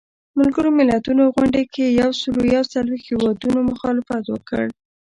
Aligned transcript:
ملګرو 0.39 0.69
ملتونو 0.79 1.23
غونډې 1.35 1.63
کې 1.73 1.85
یو 2.01 2.09
سلو 2.21 2.41
یو 2.55 2.63
څلویښت 2.73 3.05
هیوادونو 3.09 3.59
مخالفت 3.71 4.23
وکړ. 4.29 4.63